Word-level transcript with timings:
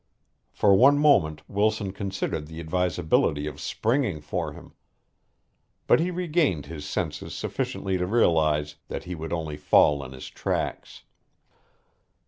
For 0.51 0.73
one 0.73 0.97
moment 0.97 1.47
Wilson 1.47 1.91
considered 1.93 2.47
the 2.47 2.59
advisability 2.59 3.45
of 3.45 3.61
springing 3.61 4.19
for 4.19 4.53
him. 4.53 4.73
But 5.85 5.99
he 5.99 6.09
regained 6.09 6.65
his 6.65 6.85
senses 6.89 7.35
sufficiently 7.35 7.99
to 7.99 8.07
realize 8.07 8.77
that 8.87 9.03
he 9.03 9.13
would 9.13 9.31
only 9.31 9.57
fall 9.57 10.03
in 10.03 10.13
his 10.13 10.27
tracks. 10.27 11.03